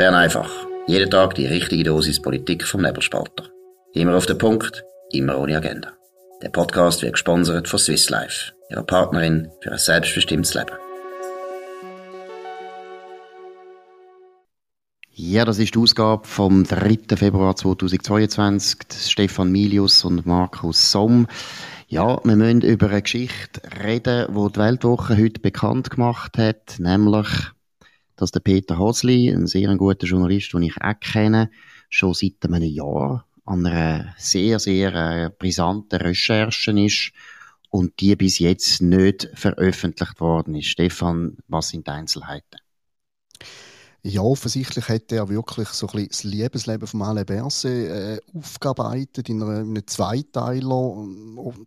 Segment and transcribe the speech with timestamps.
[0.00, 0.50] Bern einfach.
[0.86, 3.50] Jeden Tag die richtige Dosis Politik vom Nebelspalter.
[3.92, 4.82] Immer auf den Punkt,
[5.12, 5.92] immer ohne Agenda.
[6.40, 10.72] Der Podcast wird gesponsert von Swiss Life, ihrer Partnerin für ein selbstbestimmtes Leben.
[15.10, 17.14] Ja, das ist die Ausgabe vom 3.
[17.14, 18.78] Februar 2022.
[19.06, 21.26] Stefan Milius und Markus Somm.
[21.88, 27.28] Ja, wir müssen über eine Geschichte reden, die die Weltwoche heute bekannt gemacht hat, nämlich
[28.20, 31.50] dass der Peter Hosli, ein sehr guter Journalist, den ich auch kenne,
[31.88, 37.12] schon seit einem Jahr an einer sehr, sehr äh, brisanten Recherche ist
[37.70, 40.66] und die bis jetzt nicht veröffentlicht worden ist.
[40.66, 42.58] Stefan, was sind die Einzelheiten?
[44.02, 49.28] Ja, offensichtlich hat er wirklich so ein bisschen das Liebesleben von Alain Berset äh, aufgearbeitet
[49.28, 51.06] in, einer, in einem Zweiteiler.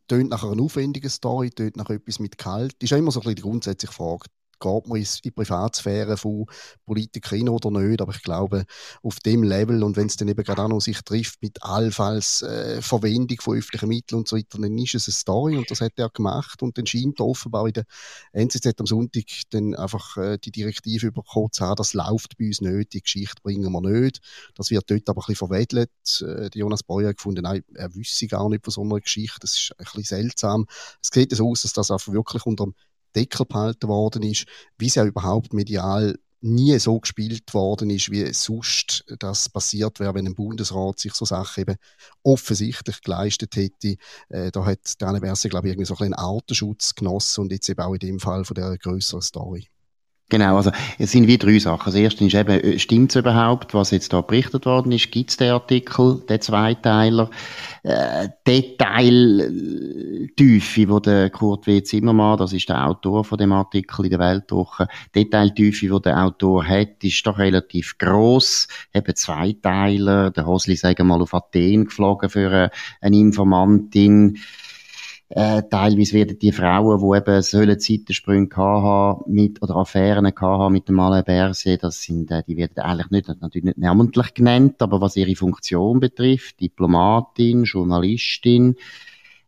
[0.07, 2.73] Tönt nach einer aufwendigen Story, tönt nach etwas mit Kalt.
[2.81, 4.25] Ist ja immer so ein bisschen die grundsätzliche Frage
[4.59, 6.45] geht man in die Privatsphäre von
[6.85, 8.65] Politikern oder nicht, aber ich glaube,
[9.01, 12.41] auf dem Level und wenn es dann eben gerade auch noch sich trifft mit allenfalls
[12.41, 15.81] äh, Verwendung von öffentlichen Mitteln und so weiter, dann ist es eine Story und das
[15.81, 17.85] hat er gemacht und dann scheint offenbar in der
[18.33, 22.61] NZZ am Sonntag dann einfach äh, die Direktive bekommen zu haben, das läuft bei uns
[22.61, 24.19] nicht, die Geschichte bringen wir nicht.
[24.55, 25.89] Das wird dort aber ein bisschen verwedelt.
[26.21, 29.55] Äh, Jonas Breuer hat gefunden, nein, er wüsste gar nicht von so einer Geschichte, das
[29.55, 30.65] ist ein bisschen seltsam.
[31.01, 32.75] Es sieht so aus, dass das einfach wirklich unter dem
[33.15, 34.45] Deckel behalten worden ist,
[34.77, 40.13] wie es ja überhaupt medial nie so gespielt worden ist, wie sonst das passiert wäre,
[40.13, 41.77] wenn ein Bundesrat sich so Sachen eben
[42.21, 43.95] offensichtlich geleistet hätte.
[44.27, 47.69] Äh, da hat Daniel Berse, glaube ich, irgendwie so ein bisschen Artenschutz genossen und jetzt
[47.69, 49.69] eben auch in dem Fall von der größeren Story.
[50.29, 51.85] Genau, also es sind wie drei Sachen.
[51.85, 55.11] Das erste ist eben, äh, stimmt es überhaupt, was jetzt da berichtet worden ist?
[55.11, 57.29] Gibt es den Artikel, den Zweiteiler?
[57.83, 61.83] Äh, Detailtiefe, wo der Kurt W.
[61.83, 66.65] Zimmermann, das ist der Autor von dem Artikel in der Weltwoche, Detailtiefe, wo der Autor
[66.65, 68.67] hat, ist doch relativ groß.
[68.93, 72.71] Eben Zweiteiler, der Hosli, sagen wir mal, auf Athen geflogen für eine,
[73.01, 74.39] eine Informantin.
[75.35, 80.87] Äh, teilweise werden die Frauen, die eben sollen Zeitensprünge haben mit, oder Affären haben mit
[80.87, 85.01] dem Alain Berset, das sind, äh, die werden eigentlich nicht, natürlich nicht namentlich genannt, aber
[85.01, 88.75] was ihre Funktion betrifft, Diplomatin, Journalistin,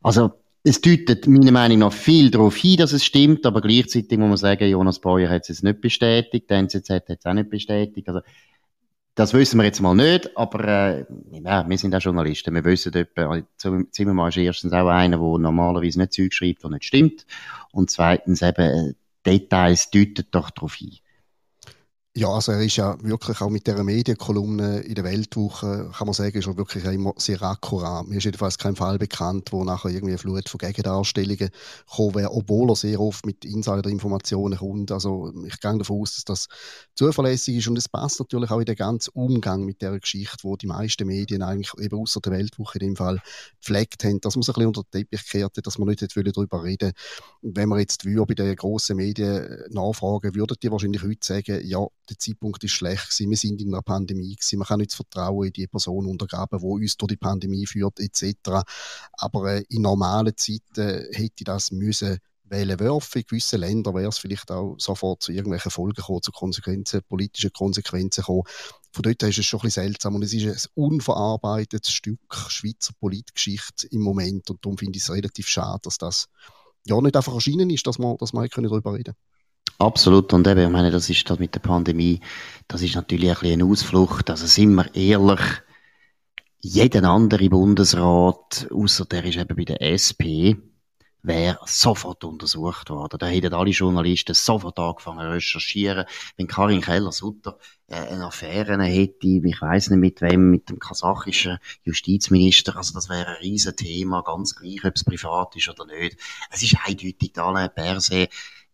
[0.05, 4.29] also, es deutet meiner Meinung nach viel darauf hin, dass es stimmt, aber gleichzeitig muss
[4.29, 7.49] man sagen, Jonas Breuer hat es jetzt nicht bestätigt, der NZZ hat es auch nicht
[7.49, 8.07] bestätigt.
[8.07, 8.21] Also,
[9.15, 12.53] das wissen wir jetzt mal nicht, aber äh, ja, wir sind auch Journalisten.
[12.53, 16.83] Wir wissen etwa, Zimmermann ist erstens auch einer, der normalerweise nicht Zeug schreibt, was nicht
[16.83, 17.25] stimmt.
[17.71, 18.93] Und zweitens eben, äh,
[19.25, 20.97] Details deuten doch darauf hin.
[22.17, 26.13] Ja, also er ist ja wirklich auch mit dieser Medienkolumne in der Weltwoche, kann man
[26.13, 28.07] sagen, ist er wirklich immer sehr akkurat.
[28.07, 32.31] Mir ist jedenfalls kein Fall bekannt, wo nachher irgendwie eine Flut von Gegendarstellungen gekommen wäre,
[32.31, 34.93] obwohl er sehr oft mit Insider-Informationen kommt.
[34.93, 36.47] Also ich gehe davon aus, dass das
[36.95, 40.55] zuverlässig ist und es passt natürlich auch in den ganzen Umgang mit der Geschichte, wo
[40.55, 43.19] die meisten Medien eigentlich eben außer der Weltwoche in dem Fall
[43.59, 46.63] gepflegt haben, dass man sich ein bisschen unter den Teppich kehrte, dass man nicht darüber
[46.63, 46.93] reden
[47.41, 52.19] Wenn man jetzt bei den grossen Medien nachfragen, würden die wahrscheinlich heute sagen, ja, der
[52.19, 55.47] Zeitpunkt ist schlecht gewesen, wir sind in einer Pandemie gewesen, man kann nicht das Vertrauen
[55.47, 58.63] in die Person untergraben, die uns durch die Pandemie führt, etc.
[59.13, 63.21] Aber äh, in normalen Zeiten hätte das müssen Wählen werfen.
[63.21, 67.51] In gewissen Ländern wäre es vielleicht auch sofort zu irgendwelchen Folgen gekommen, zu Konsequenzen, politischen
[67.51, 68.43] Konsequenzen gekommen.
[68.91, 72.19] Von dort her ist es schon ein bisschen seltsam und es ist ein unverarbeitetes Stück
[72.47, 76.27] Schweizer Politgeschichte im Moment und darum finde ich es relativ schade, dass das
[76.85, 79.15] ja nicht einfach erschienen ist, dass man, dass man darüber reden können.
[79.77, 80.31] Absolut.
[80.33, 82.21] Und eben, ich meine, das ist das mit der Pandemie,
[82.67, 84.29] das ist natürlich ein bisschen eine Ausflucht.
[84.29, 85.41] Also sind wir ehrlich,
[86.61, 90.55] jeden anderen Bundesrat, außer der ist eben bei der SP,
[91.21, 93.17] wäre sofort untersucht worden.
[93.19, 96.05] Da hätten alle Journalisten sofort angefangen zu recherchieren.
[96.37, 97.57] Wenn Karin Keller-Sutter
[97.87, 103.09] äh, eine Affäre hätte, ich weiß nicht mit wem, mit dem kasachischen Justizminister, also das
[103.09, 106.17] wäre ein riesen Thema, ganz gleich, ob es privat ist oder nicht.
[106.51, 108.29] Es ist eindeutig, Alain Berset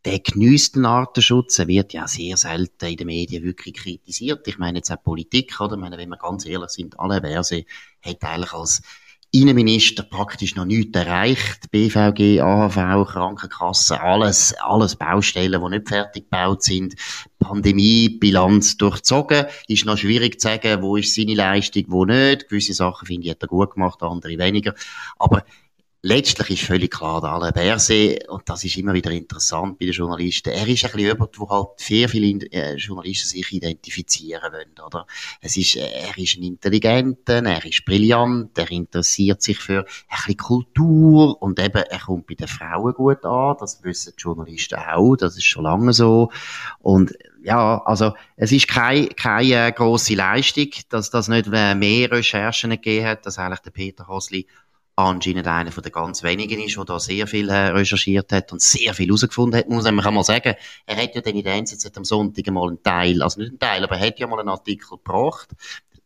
[0.06, 1.60] der genießt den Artenschutz.
[1.60, 4.48] Er wird ja sehr selten in den Medien wirklich kritisiert.
[4.48, 5.76] Ich meine jetzt auch Politik, oder?
[5.76, 7.64] Ich meine, wenn wir ganz ehrlich sind, alle Verse
[8.04, 8.82] hat eigentlich als
[9.34, 11.72] Innenminister praktisch noch nichts erreicht.
[11.72, 16.96] BVG, AHV, Krankenkasse, alles, alles Baustellen, die nicht fertig gebaut sind.
[17.40, 19.46] Pandemie-Bilanz durchzogen.
[19.68, 22.50] Ist noch schwierig zu sagen, wo ist seine Leistung, wo nicht.
[22.50, 24.74] Gewisse Sachen finde ich, hat er gut gemacht, andere weniger.
[25.18, 25.46] Aber
[26.04, 29.94] letztlich ist völlig klar, der Alain Berset, und das ist immer wieder interessant bei den
[29.94, 34.86] Journalisten, er ist ein bisschen jemand, wo halt sehr viele äh, Journalisten sich identifizieren wollen,
[34.86, 35.06] oder?
[35.42, 39.86] Es ist, äh, er ist ein Intelligenter, er ist brillant, er interessiert sich für ein
[40.10, 44.80] bisschen Kultur und eben, er kommt bei den Frauen gut an, das wissen die Journalisten
[44.80, 46.32] auch, das ist schon lange so.
[46.80, 47.14] Und
[47.44, 53.06] ja, also es ist keine, keine äh, grosse Leistung, dass das nicht mehr Recherchen gegeben
[53.06, 54.48] hat, dass eigentlich der Peter Hosli
[55.10, 58.62] anscheinend einer von den ganz wenigen ist, der da sehr viel äh, recherchiert hat und
[58.62, 60.56] sehr viel herausgefunden hat, muss man mal sagen.
[60.86, 63.60] Er hat ja dann in der NZZ am Sonntag mal einen Teil, also nicht einen
[63.60, 65.50] Teil, aber er hat ja mal einen Artikel gebracht,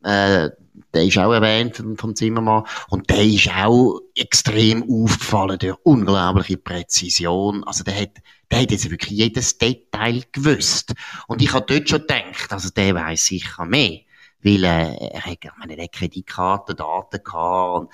[0.04, 0.52] äh,
[0.94, 2.64] der ist auch erwähnt vom Zimmermann.
[2.90, 7.64] Und der ist auch extrem aufgefallen durch unglaubliche Präzision.
[7.64, 8.12] Also der hat,
[8.52, 10.94] der hat jetzt wirklich jedes Detail gewusst.
[11.28, 14.02] Und ich habe dort schon gedacht, also der weiß sicher mehr.
[14.44, 17.92] Weil, äh, er hat, ich meine, er hat Kreditkartendaten gehabt und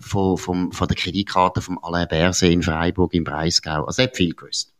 [0.00, 3.84] von, von, von der Kreditkarte vom Alain Berset in Freiburg im Breisgau.
[3.84, 4.72] Also er hat viel gewusst.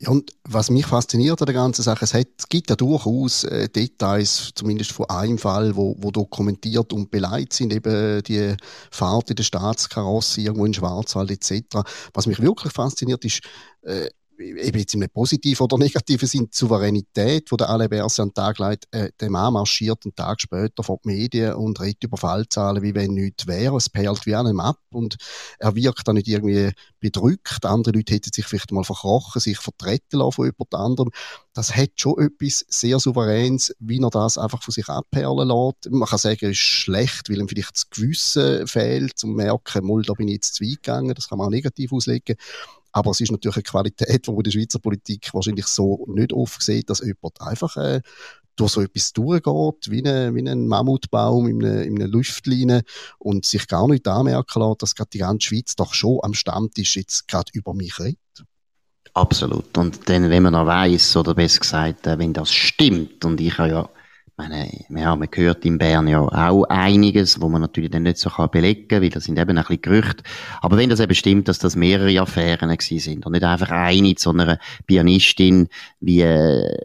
[0.00, 3.44] Ja, und was mich fasziniert an der ganzen Sache, es, hat, es gibt ja durchaus
[3.44, 8.56] äh, Details, zumindest von einem Fall, wo, wo dokumentiert und beleidigt sind, eben die
[8.90, 11.82] Fahrt in der Staatskarosse irgendwo in Schwarzwald etc.
[12.12, 13.40] Was mich wirklich fasziniert ist,
[13.82, 14.08] äh,
[14.38, 18.34] eben jetzt im positiven oder negativen Sinn, die Souveränität, die der Alain Berset an den
[18.34, 22.16] Tag legt, äh, der Mann marschiert einen Tag später vor die Medien und redet über
[22.16, 23.76] Fallzahlen, wie wenn nichts wäre.
[23.76, 25.16] Es perlt wie an einem ab und
[25.58, 27.64] er wirkt dann nicht irgendwie bedrückt.
[27.64, 31.10] Andere Leute hätten sich vielleicht mal verkrochen, sich vertreten lassen von jemand anderem.
[31.52, 35.90] Das hat schon etwas sehr Souveränes, wie er das einfach von sich abperlen lässt.
[35.90, 39.86] Man kann sagen, es ist schlecht, weil ihm vielleicht das Gewissen fehlt, um zu merken,
[39.86, 41.14] mal, da bin ich jetzt zu weit gegangen.
[41.14, 42.36] Das kann man auch negativ auslegen.
[42.94, 46.88] Aber es ist natürlich eine Qualität, die der Schweizer Politik wahrscheinlich so nicht oft sieht,
[46.88, 48.00] dass jemand einfach äh,
[48.54, 52.82] durch so etwas durchgeht, wie, eine, wie ein Mammutbaum in einer, in Luftlinie
[53.18, 56.94] und sich gar nicht anmerken lässt, dass gerade die ganze Schweiz doch schon am Stammtisch
[56.94, 58.18] jetzt gerade über mich redet.
[59.12, 59.76] Absolut.
[59.76, 63.58] Und dann, wenn man noch weiss, oder besser gesagt, äh, wenn das stimmt, und ich
[63.58, 63.90] habe ja
[64.36, 68.30] meine, ja, man hört in Bern ja auch einiges, wo man natürlich dann nicht so
[68.30, 70.24] kann belegen kann, weil das sind eben ein bisschen Gerüchte.
[70.60, 74.14] Aber wenn das eben stimmt, dass das mehrere Affären gewesen sind und nicht einfach eine
[74.16, 75.68] zu einer Pianistin
[76.00, 76.76] wie, äh,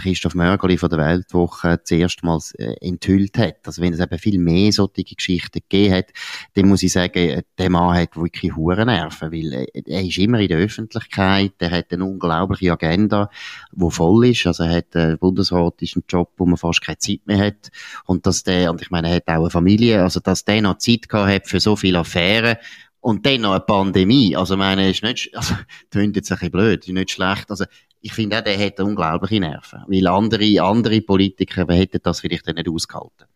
[0.00, 3.58] Christoph Mörgeli von der Weltwoche zuerst mal äh, enthüllt hat.
[3.66, 6.06] Also wenn es eben viel mehr solche Geschichten gegeben hat,
[6.54, 10.40] dann muss ich sagen, der Mann hat wirklich hure Nerven, weil äh, er ist immer
[10.40, 13.30] in der Öffentlichkeit, er hat eine unglaubliche Agenda,
[13.72, 17.38] wo voll ist, also er hat einen bundesratischen Job, wo man fast keine Zeit mehr
[17.38, 17.70] hat
[18.06, 20.78] und dass der, und ich meine, er hat auch eine Familie, also dass der noch
[20.78, 22.56] Zeit gehabt hat für so viele Affären
[23.00, 24.36] und dann noch eine Pandemie.
[24.36, 25.54] Also, meine, ist nicht, also,
[25.90, 27.50] klingt jetzt ein bisschen blöd, ist nicht schlecht.
[27.50, 27.64] Also,
[28.00, 29.84] ich finde auch, der hat unglaubliche Nerven.
[29.86, 33.26] Weil andere, andere Politiker hätten das vielleicht nicht ausgehalten.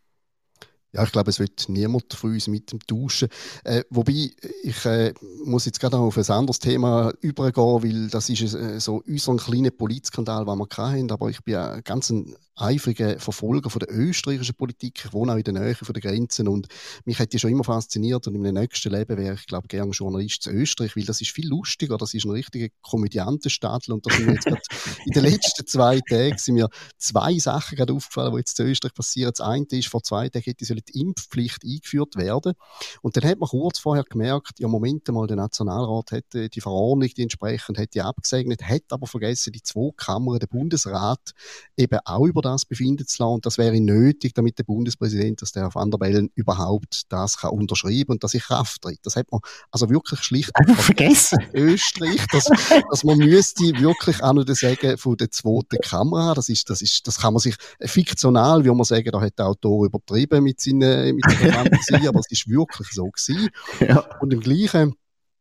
[0.93, 3.29] Ja, ich glaube, es wird niemand von uns mit dem tauschen.
[3.65, 4.31] Äh, wobei,
[4.63, 5.13] ich äh,
[5.45, 9.37] muss jetzt gerade noch auf ein anderes Thema übergehen, weil das ist äh, so unser
[9.37, 11.11] kleiner Politskandal, den wir hatten.
[11.11, 15.03] Aber ich bin ja ganz ein eifriger Verfolger von der österreichischen Politik.
[15.05, 16.69] Ich wohne auch in der Nähe von der Grenzen und
[17.05, 19.91] mich hat die schon immer fasziniert und in meinem nächsten Leben wäre ich, glaube gerne
[19.91, 24.15] Journalist zu Österreich, weil das ist viel lustiger, das ist ein richtiger Komödiantenstadel und da
[24.15, 24.63] sind jetzt gerade
[25.07, 28.95] in den letzten zwei Tagen sind mir zwei Sachen gerade aufgefallen, die jetzt zu Österreich
[28.95, 29.33] passieren.
[29.37, 32.55] Das eine ist, vor zwei Tagen hätte die Impfpflicht eingeführt werden
[33.03, 37.09] und dann hat man kurz vorher gemerkt, ja Moment mal, der Nationalrat hätte die Verordnung,
[37.17, 41.33] die entsprechend hätte abgesegnet, hätte aber vergessen, die zwei Kammern, der Bundesrat
[41.77, 43.35] eben auch über das befinden zu lassen.
[43.35, 47.51] Und das wäre nötig, damit der Bundespräsident, dass der Van der Bellen überhaupt das kann
[47.51, 49.01] unterschreiben und dass ich Kraft tritt.
[49.03, 51.39] Das hat man also wirklich schlicht einfach vergessen.
[51.53, 52.49] Österreich, dass,
[52.91, 56.35] dass man müsste wirklich auch noch sagen von der zweiten Kamera.
[56.35, 59.47] Das ist, das ist, das kann man sich fiktional, wie man sagen, da hat der
[59.47, 63.49] Autor übertrieben mit seinen, mit seiner Fantasie, aber es ist wirklich so gewesen.
[63.81, 64.05] Ja.
[64.21, 64.95] Und im gleichen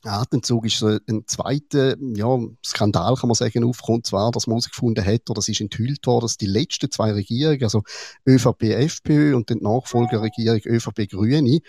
[0.05, 5.29] Atemzug ist ein zweiter ja, Skandal, kann man sagen, aufgekommen, zwar, dass man herausgefunden hat,
[5.29, 7.83] oder es ist enthüllt worden, dass die letzten zwei Regierungen, also
[8.27, 11.59] ÖVP, FPÖ und die Nachfolgerregierung ÖVP, Grüne,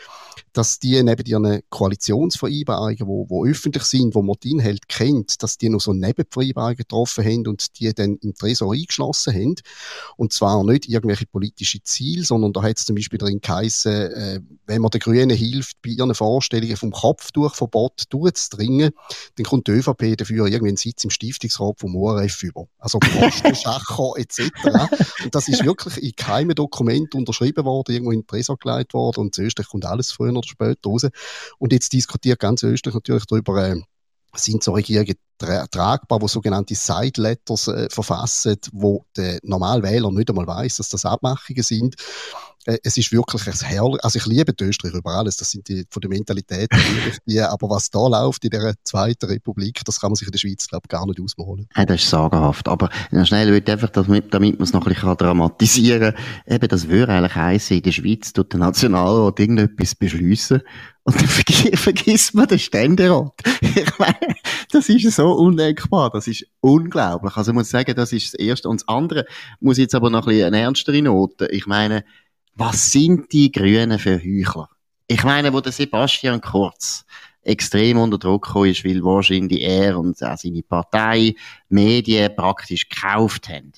[0.52, 5.58] dass die neben ihren Koalitionsvereinbarungen, wo, wo öffentlich sind, wo man die Inhalt kennt, dass
[5.58, 9.54] die noch so Nebenvereinbarungen getroffen haben und die dann im Tresor eingeschlossen haben.
[10.16, 14.40] Und zwar nicht irgendwelche politische Ziele, sondern da hat es zum Beispiel drin geheißen, äh,
[14.66, 18.93] wenn man den Grünen hilft, bei ihren Vorstellungen vom Kopftuchverbot durchzudringen,
[19.37, 22.66] dann kommt die ÖVP dafür irgendwie einen Sitz im Stiftungsrat vom ORF über.
[22.78, 24.50] Also Posten, Schacher etc.
[25.25, 29.21] Und das ist wirklich in keinem Dokument unterschrieben worden, irgendwo in den Tresor gelegt worden
[29.21, 31.07] und in Österreich kommt alles früher oder später raus.
[31.59, 33.81] Und jetzt diskutiert ganz Österreich natürlich darüber, äh,
[34.37, 40.28] sind so Regierungen tra tragbar, wo sogenannte Side Letters äh, verfassen, wo der Normalwähler nicht
[40.28, 41.97] einmal weiß, dass das Abmachungen sind.
[42.66, 45.68] Äh, es ist wirklich ein herrlich, also ich liebe die Österreich über alles, das sind
[45.68, 46.71] die, von der Mentalität
[47.26, 50.38] die, aber was da läuft in der zweiten Republik, das kann man sich in der
[50.38, 51.68] Schweiz, glaube gar nicht ausmalen.
[51.76, 52.90] Ja, das ist sagenhaft, aber
[53.25, 57.12] schnell wird einfach, damit, damit man es noch ein bisschen dramatisieren kann, eben, das würde
[57.12, 60.62] eigentlich heißen, in der Schweiz tut der Nationalrat irgendetwas beschließen
[61.04, 61.28] und dann
[61.76, 63.35] vergisst man den Ständerat.
[63.61, 64.35] Ich meine,
[64.73, 66.11] das ist so undenkbar.
[66.11, 67.37] Das ist unglaublich.
[67.37, 68.68] Also ich muss sagen, das ist das Erste.
[68.68, 69.26] Und das andere
[69.61, 71.47] muss jetzt aber noch ein bisschen eine ernstere Note.
[71.49, 72.04] Ich meine,
[72.54, 74.68] was sind die Grünen für Heuchler?
[75.06, 77.04] Ich meine, wo der Sebastian Kurz
[77.42, 81.34] extrem unter Druck gekommen ist, weil wahrscheinlich er und auch seine Partei
[81.68, 83.73] Medien praktisch gekauft haben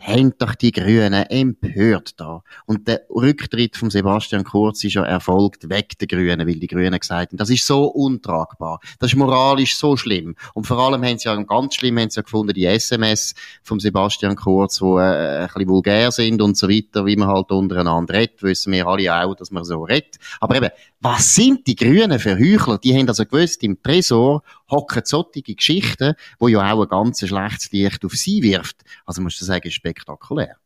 [0.00, 2.42] haben doch die Grünen empört da.
[2.66, 6.98] Und der Rücktritt von Sebastian Kurz ist ja erfolgt weg der Grünen, weil die Grünen
[6.98, 8.80] gesagt haben, das ist so untragbar.
[8.98, 10.34] Das ist moralisch so schlimm.
[10.54, 13.78] Und vor allem haben sie ja ganz schlimm haben sie ja gefunden, die SMS von
[13.78, 18.14] Sebastian Kurz, wo äh, ein bisschen vulgär sind und so weiter, wie man halt untereinander
[18.14, 20.16] redet, wissen wir alle auch, dass man so redet.
[20.40, 22.78] Aber eben, was sind die Grünen für Heuchler?
[22.78, 27.72] Die haben also gewusst, im Tresor hocken solche Geschichten, wo ja auch ein ganz schlechtes
[27.72, 28.82] Licht auf sie wirft.
[29.04, 30.56] Also musst du sagen, spektakulär.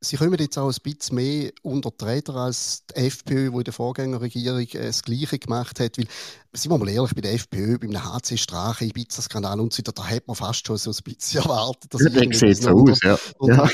[0.00, 3.64] Sie kommen jetzt auch ein bisschen mehr unter die Räder als die FPÖ, die in
[3.64, 5.98] der Vorgängerregierung äh, das Gleiche gemacht hat.
[5.98, 6.06] Weil,
[6.52, 10.06] sind wir mal ehrlich, bei der FPÖ, beim HC Strache, Ibiza-Skandal und so weiter, da
[10.06, 13.18] hat man fast schon so ein bisschen erwartet, dass ja, der sieht so aus, ja.
[13.42, 13.64] ja.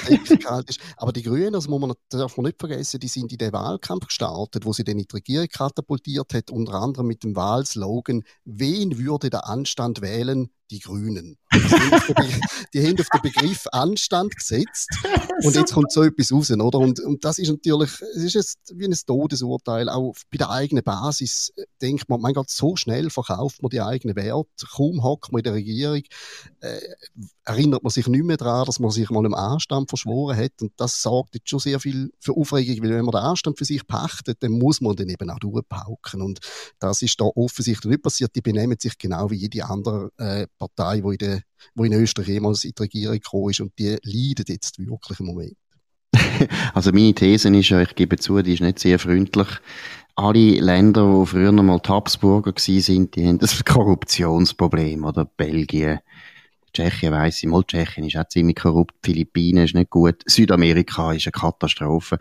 [0.60, 0.80] ist.
[0.96, 4.06] Aber die Grünen, das muss man, darf man nicht vergessen, die sind in den Wahlkampf
[4.06, 8.98] gestartet, wo sie dann in die Regierung katapultiert hat, unter anderem mit dem Wahlslogan, wen
[8.98, 10.48] würde der Anstand wählen?
[10.70, 11.36] die Grünen.
[12.72, 14.88] Die haben, auf den Begriff Anstand gesetzt.
[15.42, 16.78] Und jetzt kommt so etwas raus, oder?
[16.78, 21.52] Und, und das ist natürlich, es ist wie ein Todesurteil, auch bei der eigenen Basis
[21.80, 25.44] denkt man, mein Gott, so schnell verkauft man die eigenen Werte, kaum hockt man in
[25.44, 26.02] der Regierung,
[26.60, 26.80] äh,
[27.44, 30.52] erinnert man sich nicht mehr daran, dass man sich mal im Anstand verschworen hat.
[30.60, 33.64] Und das sorgt jetzt schon sehr viel für Aufregung, weil wenn man den Anstand für
[33.64, 36.22] sich pachtet, dann muss man den eben auch durchpauken.
[36.22, 36.40] Und
[36.78, 41.00] das ist da offensichtlich nicht passiert, die benehmen sich genau wie jede andere äh, Partei,
[41.00, 41.42] die in, der,
[41.76, 43.60] in Österreich jemals in die Regierung gekommen ist.
[43.60, 45.56] Und die leiden jetzt wirklich im Moment.
[46.74, 49.48] Also meine These ist ja, ich gebe zu, die ist nicht sehr freundlich.
[50.16, 55.04] Alle Länder, die früher noch mal die Habsburger waren, die haben das Korruptionsproblem.
[55.04, 56.00] Oder Belgien,
[56.72, 61.26] Tschechien weiss ich, mal Tschechien ist auch ziemlich korrupt, Philippinen ist nicht gut, Südamerika ist
[61.26, 62.18] eine Katastrophe.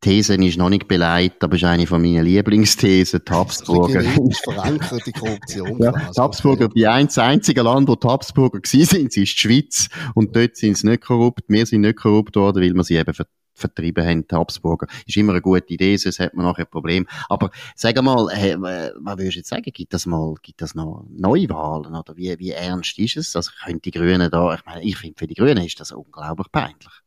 [0.00, 4.00] These ist noch nicht beleidigt, aber ist eine von meinen Lieblingsthesen, die Habsburger.
[4.44, 5.76] verankert, die Korruption.
[5.82, 9.26] ja, die Habsburger, bei eins das einzige Land, wo die Habsburger gewesen sind, ist die
[9.26, 9.88] Schweiz.
[10.14, 11.42] Und dort sind sie nicht korrupt.
[11.48, 13.12] Wir sind nicht korrupt worden, weil wir sie eben
[13.58, 14.86] vertrieben haben, die Habsburger.
[15.04, 17.06] Ist immer eine gute Idee, sonst hat man nachher ein Problem.
[17.28, 19.72] Aber sag mal, hey, was würdest du jetzt sagen?
[19.72, 21.94] Gibt das mal, gibt das noch Neuwahlen?
[21.96, 23.36] Oder wie, wie ernst ist es?
[23.36, 26.52] Also, können die Grünen da, ich meine, ich finde, für die Grünen ist das unglaublich
[26.52, 27.02] peinlich.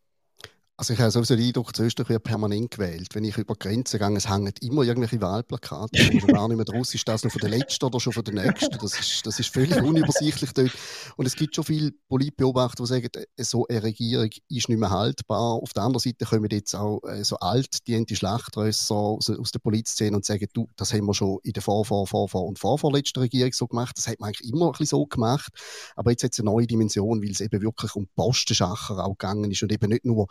[0.81, 3.09] Also ich habe sowieso den Eindruck, in Österreich wird permanent gewählt.
[3.13, 5.91] Wenn ich über Grenzen gehe, es hängen immer irgendwelche Wahlplakate.
[5.93, 8.23] Ich weiß gar nicht mehr draus, ist das noch von der letzten oder schon von
[8.23, 8.75] der nächsten.
[8.79, 10.71] Das ist, das ist völlig unübersichtlich dort.
[11.17, 14.89] Und es gibt schon viele Politbeobachter, die sagen, äh, so eine Regierung ist nicht mehr
[14.89, 15.61] haltbar.
[15.61, 20.15] Auf der anderen Seite kommen jetzt auch äh, so altdiente Schlachtrösser aus, aus der Polizszene
[20.15, 23.19] und sagen, du, das haben wir schon in der Vor-, Vor-, Vor-, Vor- und Vorvorletzten
[23.19, 23.99] Regierung so gemacht.
[23.99, 25.53] Das hat man eigentlich immer ein bisschen so gemacht.
[25.95, 29.51] Aber jetzt hat es eine neue Dimension, weil es eben wirklich um Postenschacher auch gegangen
[29.51, 30.25] ist und eben nicht nur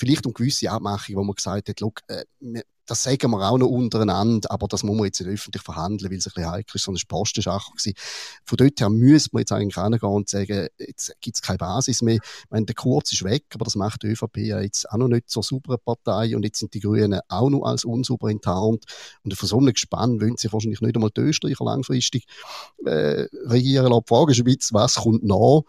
[0.00, 2.24] vielleicht um gewisse Abmachungen, wo man gesagt hat, look, äh,
[2.86, 6.18] das sagen wir auch noch untereinander, aber das muss man jetzt nicht öffentlich verhandeln, weil
[6.18, 7.72] es ein bisschen heikel ist, sondern es war Postensache.
[8.44, 12.02] Von dort her müsste man jetzt eigentlich reingehen und sagen, jetzt gibt es keine Basis
[12.02, 12.16] mehr.
[12.16, 15.06] Ich meine, der Kurz ist weg, aber das macht die ÖVP ja jetzt auch noch
[15.06, 18.84] nicht zur sauberen Partei und jetzt sind die Grünen auch noch als unsauber enttarnt.
[19.22, 22.24] Und von so einem Gespann wollen sich wahrscheinlich nicht einmal die Österreicher langfristig
[22.84, 24.02] äh, regieren lassen.
[24.04, 25.62] Die Frage ist ein bisschen, was kommt nach?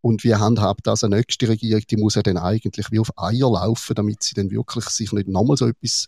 [0.00, 1.82] Und wie handhabt das eine nächste Regierung?
[1.90, 5.28] Die muss ja dann eigentlich wie auf Eier laufen, damit sie dann wirklich sich nicht
[5.28, 6.06] nochmal so etwas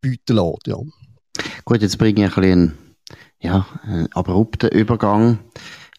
[0.00, 0.66] bieten lässt.
[0.66, 0.76] Ja.
[1.64, 2.78] Gut, jetzt bringe ich ein bisschen
[3.40, 5.38] ja, einen abrupten Übergang.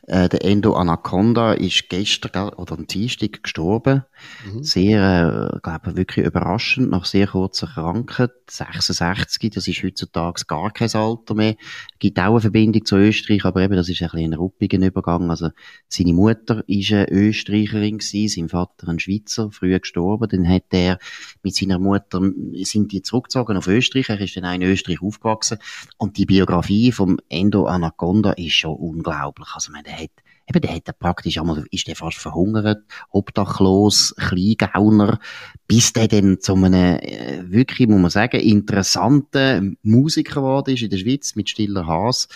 [0.08, 4.04] Äh, der Endo Anaconda ist gestern oder am Dienstag gestorben.
[4.46, 4.64] Mhm.
[4.64, 8.32] Sehr, äh, glaube wirklich überraschend, nach sehr kurzer Krankheit.
[8.50, 11.56] 66, das ist heutzutage gar kein Alter mehr.
[12.00, 15.30] Gibt auch eine Verbindung zu Österreich, aber eben, das ist ein bisschen ein ruppiger Übergang.
[15.30, 15.50] Also,
[15.88, 20.30] seine Mutter ist eine Österreicherin gewesen, sein Vater ein Schweizer, früh gestorben.
[20.30, 21.00] Dann hat er
[21.44, 22.22] mit seiner Mutter,
[22.64, 24.10] sind die zurückgezogen auf Österreich.
[24.10, 25.58] Er ist dann auch in Österreich aufgewachsen.
[25.98, 29.50] Und die Biografie vom Endo Anaconda ist schon unglaublich.
[29.54, 30.12] Also, man, der hat,
[30.48, 35.20] eben, der hat praktisch einmal, ist der fast verhungert, obdachlos, Kleingauner,
[35.68, 40.90] bis der dann zu einem, äh, wirklich, muss man sagen, interessanten Musiker geworden ist in
[40.90, 42.28] der Schweiz mit Stiller Haas.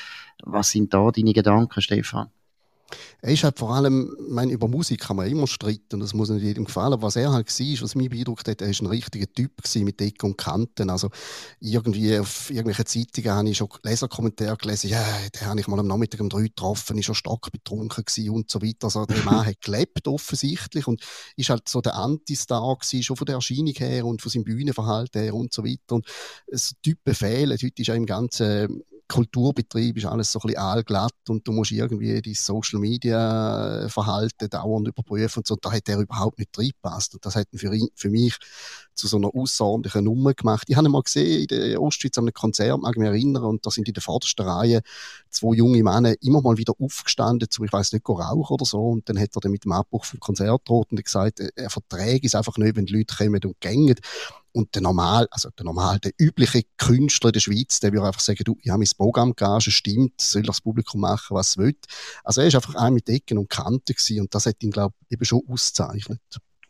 [0.43, 2.29] Was sind da deine Gedanken, Stefan?
[3.21, 6.29] Er ist halt vor allem, ich meine, über Musik kann man immer streiten, das muss
[6.29, 7.01] nicht jedem gefallen.
[7.01, 10.31] Was er halt war, was mich beeindruckt hat, er war ein richtiger Typ mit Ecken
[10.31, 10.89] und Kanten.
[10.89, 11.09] Also
[11.59, 15.03] irgendwie auf irgendwelchen Zeitungen habe ich schon Leserkommentare gelesen, ja,
[15.35, 18.61] den habe ich mal am Nachmittag um drei getroffen, ist schon stark betrunken und so
[18.61, 18.85] weiter.
[18.85, 21.01] Also der Mann hat gelebt offensichtlich und
[21.35, 25.21] ist halt so der Anti-Star gewesen, schon von der Erscheinung her und von seinem Bühnenverhalten
[25.21, 25.95] her und so weiter.
[25.95, 26.07] Und
[26.51, 27.57] so Typen fehlen.
[27.61, 31.71] Heute ist er im ganzen Kulturbetrieb ist alles so ein bisschen allglatt und du musst
[31.71, 35.55] irgendwie die Social Media äh, Verhalten dauernd überprüfen und so.
[35.55, 37.15] Da hat er überhaupt nicht reingepasst.
[37.15, 38.37] Und das hat für, ihn, für mich
[38.99, 40.65] zu so einer außerordentlichen Nummer gemacht.
[40.67, 43.65] Ich habe ihn mal gesehen in der Ostschweiz an einem Konzert, mag mich erinnern, und
[43.65, 44.81] da sind in der vordersten Reihe
[45.29, 48.79] zwei junge Männer immer mal wieder aufgestanden, zum, ich weiß nicht, rauchen oder so.
[48.89, 52.25] Und dann hat er dann mit dem Abbruch vom Konzert droht und gesagt, er verträgt
[52.25, 53.95] es einfach nicht, wenn die Leute kommen und gängen.
[54.51, 58.43] Und der normal, also der normal, der übliche Künstler der Schweiz, der würde einfach sagen,
[58.43, 61.75] du, ich habe mein Programm gage, stimmt, soll das Publikum machen, was es will.
[62.23, 65.13] Also er ist einfach ein mit Ecken und Kanten und das hat ihn, glaube ich,
[65.13, 66.19] eben schon auszeichnet.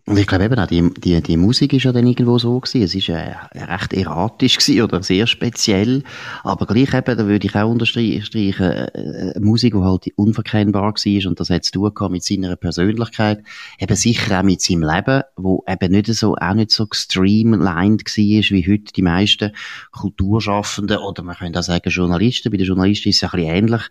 [0.10, 2.82] Und ich glaube eben auch, die, die, die Musik ist ja dann irgendwo so gewesen.
[2.82, 6.02] Es ist äh, recht erratisch gewesen oder sehr speziell.
[6.44, 11.28] Aber gleich eben, da würde ich auch unterstreichen, äh, äh Musik, die halt unverkennbar war
[11.30, 13.44] und das hat zu tun mit seiner Persönlichkeit.
[13.78, 18.16] Eben sicher auch mit seinem Leben, wo eben nicht so, auch nicht so streamlined war,
[18.18, 19.52] wie heute die meisten
[19.92, 22.50] Kulturschaffenden oder man könnte auch sagen Journalisten.
[22.50, 23.84] Bei den Journalisten ist es ein bisschen ähnlich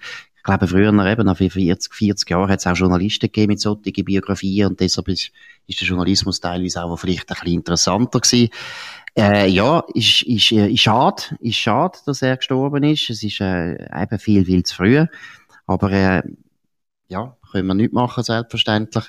[0.42, 4.68] glaube, früher, eben, nach 40, 40 Jahren, hat es auch Journalisten gegeben mit solchen Biografien
[4.68, 5.30] und deshalb ist,
[5.66, 8.50] ist der Journalismus teilweise auch vielleicht ein bisschen interessanter gewesen.
[9.16, 13.10] Äh, ja, ist, ist, äh, ist schade, ist schade, dass er gestorben ist.
[13.10, 15.04] Es ist äh, eben viel, viel zu früh.
[15.66, 16.22] Aber äh,
[17.08, 19.04] ja, können wir nicht machen, selbstverständlich.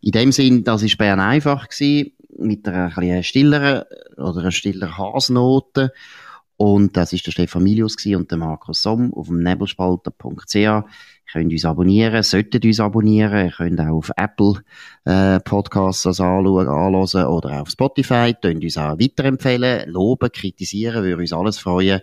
[0.00, 3.84] In dem Sinn, das ist Bern einfach gewesen, mit einer ein stilleren
[4.16, 5.92] oder einer stilleren Hasennote.
[6.60, 10.54] Und das ist der Stefan Milius und der Markus Somm auf dem nebelspalter.ch.
[10.54, 10.84] Ihr
[11.32, 13.46] könnt uns abonnieren, solltet uns abonnieren.
[13.46, 14.62] Ihr könnt auch auf Apple
[15.06, 18.34] äh, Podcasts das anschauen, oder auf Spotify.
[18.42, 22.02] Könnt uns auch weiterempfehlen, loben, kritisieren, würde uns alles freuen.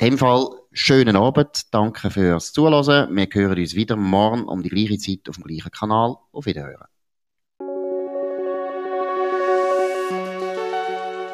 [0.00, 3.14] In dem Fall schönen Abend, danke fürs Zuhören.
[3.14, 6.16] Wir hören uns wieder morgen um die gleiche Zeit auf dem gleichen Kanal.
[6.32, 6.95] Auf Wiederhören.